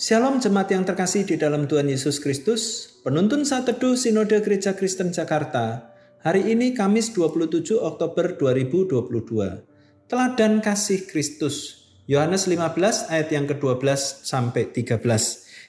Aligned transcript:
Shalom 0.00 0.40
jemaat 0.40 0.72
yang 0.72 0.88
terkasih 0.88 1.28
di 1.28 1.36
dalam 1.36 1.68
Tuhan 1.68 1.84
Yesus 1.84 2.24
Kristus, 2.24 2.88
penuntun 3.04 3.44
saat 3.44 3.68
teduh 3.68 4.00
Sinode 4.00 4.40
Gereja 4.40 4.72
Kristen 4.72 5.12
Jakarta, 5.12 5.92
hari 6.24 6.56
ini 6.56 6.72
Kamis 6.72 7.12
27 7.12 7.76
Oktober 7.76 8.32
2022. 8.32 9.60
Teladan 10.08 10.64
kasih 10.64 11.04
Kristus, 11.04 11.84
Yohanes 12.08 12.48
15 12.48 13.12
ayat 13.12 13.28
yang 13.28 13.44
ke-12 13.44 14.24
sampai 14.24 14.72
13. 14.72 15.04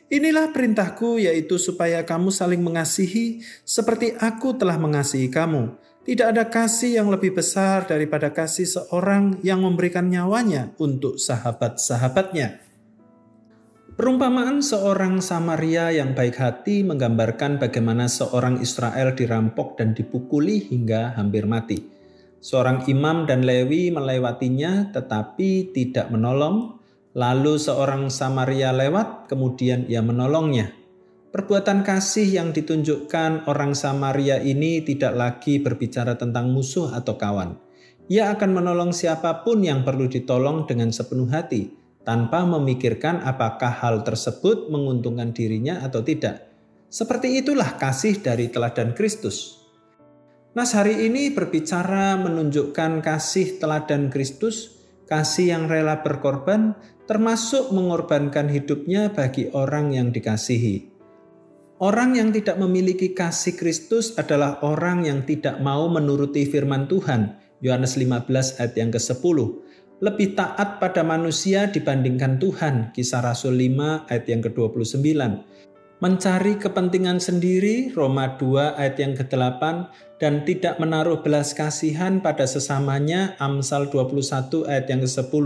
Inilah 0.07 0.55
perintahku 0.55 1.19
yaitu 1.19 1.59
supaya 1.59 2.07
kamu 2.07 2.31
saling 2.31 2.63
mengasihi 2.63 3.43
seperti 3.67 4.15
aku 4.15 4.55
telah 4.55 4.79
mengasihi 4.79 5.27
kamu. 5.27 5.75
Tidak 6.07 6.31
ada 6.31 6.47
kasih 6.47 7.03
yang 7.03 7.11
lebih 7.11 7.35
besar 7.35 7.83
daripada 7.83 8.31
kasih 8.31 8.63
seorang 8.63 9.43
yang 9.43 9.59
memberikan 9.59 10.07
nyawanya 10.07 10.71
untuk 10.79 11.19
sahabat-sahabatnya. 11.19 12.70
Perumpamaan 14.01 14.65
seorang 14.65 15.21
Samaria 15.21 15.93
yang 15.93 16.17
baik 16.17 16.33
hati 16.41 16.81
menggambarkan 16.81 17.61
bagaimana 17.61 18.09
seorang 18.09 18.57
Israel 18.57 19.13
dirampok 19.13 19.77
dan 19.77 19.93
dipukuli 19.93 20.57
hingga 20.57 21.13
hampir 21.13 21.45
mati. 21.45 21.85
Seorang 22.41 22.89
imam 22.89 23.29
dan 23.29 23.45
Lewi 23.45 23.93
melewatinya 23.93 24.89
tetapi 24.89 25.69
tidak 25.69 26.09
menolong, 26.09 26.81
lalu 27.13 27.61
seorang 27.61 28.09
Samaria 28.09 28.73
lewat 28.73 29.29
kemudian 29.29 29.85
ia 29.85 30.01
menolongnya. 30.01 30.73
Perbuatan 31.29 31.85
kasih 31.85 32.25
yang 32.25 32.57
ditunjukkan 32.57 33.45
orang 33.45 33.77
Samaria 33.77 34.41
ini 34.41 34.81
tidak 34.81 35.13
lagi 35.13 35.61
berbicara 35.61 36.17
tentang 36.17 36.49
musuh 36.49 36.89
atau 36.89 37.21
kawan. 37.21 37.53
Ia 38.09 38.33
akan 38.33 38.49
menolong 38.49 38.97
siapa 38.97 39.45
pun 39.45 39.61
yang 39.61 39.85
perlu 39.85 40.09
ditolong 40.09 40.65
dengan 40.65 40.89
sepenuh 40.89 41.29
hati 41.29 41.80
tanpa 42.01 42.43
memikirkan 42.47 43.21
apakah 43.21 43.69
hal 43.69 44.01
tersebut 44.01 44.69
menguntungkan 44.73 45.33
dirinya 45.33 45.85
atau 45.85 46.01
tidak. 46.01 46.49
Seperti 46.91 47.39
itulah 47.39 47.79
kasih 47.79 48.19
dari 48.19 48.51
teladan 48.51 48.91
Kristus. 48.91 49.61
Nas 50.51 50.75
hari 50.75 51.07
ini 51.07 51.31
berbicara 51.31 52.19
menunjukkan 52.19 52.99
kasih 52.99 53.55
teladan 53.63 54.11
Kristus, 54.11 54.83
kasih 55.07 55.55
yang 55.55 55.63
rela 55.71 56.03
berkorban, 56.03 56.75
termasuk 57.07 57.71
mengorbankan 57.71 58.51
hidupnya 58.51 59.15
bagi 59.15 59.47
orang 59.55 59.95
yang 59.95 60.11
dikasihi. 60.11 60.91
Orang 61.81 62.19
yang 62.19 62.29
tidak 62.29 62.59
memiliki 62.59 63.15
kasih 63.15 63.55
Kristus 63.55 64.13
adalah 64.19 64.59
orang 64.61 65.07
yang 65.07 65.23
tidak 65.23 65.57
mau 65.63 65.87
menuruti 65.87 66.45
firman 66.45 66.85
Tuhan. 66.91 67.39
Yohanes 67.63 67.97
15 67.97 68.59
ayat 68.59 68.73
yang 68.75 68.91
ke-10 68.91 69.37
lebih 70.01 70.33
taat 70.33 70.81
pada 70.81 71.05
manusia 71.05 71.69
dibandingkan 71.69 72.41
Tuhan. 72.41 72.89
Kisah 72.89 73.21
Rasul 73.21 73.53
5 73.53 74.09
ayat 74.09 74.25
yang 74.25 74.41
ke-29. 74.41 74.97
Mencari 76.01 76.57
kepentingan 76.57 77.21
sendiri, 77.21 77.93
Roma 77.93 78.33
2 78.33 78.73
ayat 78.81 78.97
yang 78.97 79.13
ke-8, 79.13 79.61
dan 80.17 80.41
tidak 80.41 80.81
menaruh 80.81 81.21
belas 81.21 81.53
kasihan 81.53 82.17
pada 82.17 82.49
sesamanya, 82.49 83.37
Amsal 83.37 83.93
21 83.93 84.65
ayat 84.65 84.89
yang 84.89 85.05
ke-10. 85.05 85.45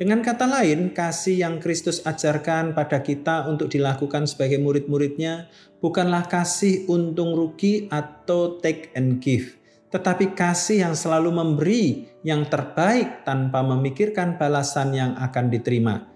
Dengan 0.00 0.24
kata 0.24 0.48
lain, 0.48 0.96
kasih 0.96 1.44
yang 1.44 1.60
Kristus 1.60 2.00
ajarkan 2.08 2.72
pada 2.72 3.04
kita 3.04 3.44
untuk 3.44 3.68
dilakukan 3.68 4.24
sebagai 4.24 4.56
murid-muridnya 4.56 5.52
bukanlah 5.84 6.24
kasih 6.32 6.88
untung 6.88 7.36
rugi 7.36 7.92
atau 7.92 8.56
take 8.64 8.88
and 8.96 9.20
give 9.20 9.61
tetapi 9.92 10.32
kasih 10.32 10.88
yang 10.88 10.94
selalu 10.96 11.30
memberi 11.30 12.08
yang 12.24 12.48
terbaik 12.48 13.28
tanpa 13.28 13.60
memikirkan 13.60 14.40
balasan 14.40 14.96
yang 14.96 15.12
akan 15.20 15.52
diterima. 15.52 16.08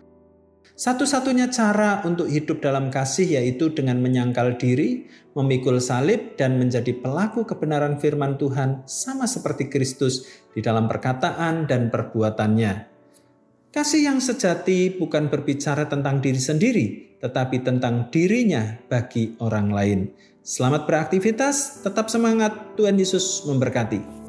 Satu-satunya 0.76 1.48
cara 1.48 2.04
untuk 2.04 2.28
hidup 2.28 2.60
dalam 2.60 2.92
kasih 2.92 3.40
yaitu 3.40 3.72
dengan 3.72 3.96
menyangkal 3.96 4.60
diri, 4.60 5.08
memikul 5.32 5.80
salib, 5.80 6.36
dan 6.36 6.60
menjadi 6.60 6.92
pelaku 7.00 7.48
kebenaran 7.48 7.96
firman 7.96 8.36
Tuhan, 8.36 8.84
sama 8.84 9.24
seperti 9.24 9.72
Kristus 9.72 10.28
di 10.52 10.60
dalam 10.60 10.84
perkataan 10.84 11.64
dan 11.64 11.88
perbuatannya. 11.88 12.95
Kasih 13.76 14.08
yang 14.08 14.24
sejati 14.24 14.88
bukan 14.96 15.28
berbicara 15.28 15.84
tentang 15.84 16.24
diri 16.24 16.40
sendiri, 16.40 16.86
tetapi 17.20 17.60
tentang 17.60 18.08
dirinya 18.08 18.72
bagi 18.88 19.36
orang 19.36 19.68
lain. 19.68 20.00
Selamat 20.40 20.88
beraktivitas, 20.88 21.84
tetap 21.84 22.08
semangat, 22.08 22.72
Tuhan 22.80 22.96
Yesus 22.96 23.44
memberkati. 23.44 24.25